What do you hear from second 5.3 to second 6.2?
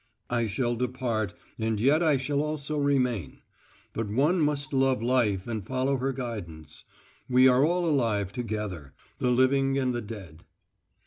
and follow her